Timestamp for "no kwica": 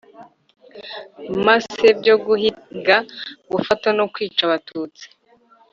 3.97-4.41